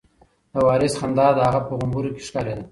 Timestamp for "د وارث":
0.53-0.93